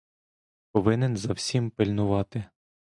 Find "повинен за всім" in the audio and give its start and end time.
0.71-1.69